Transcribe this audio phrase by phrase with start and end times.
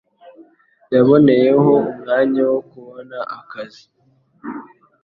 [0.93, 3.83] Yaboneyeho umwanya wo kubona akazi.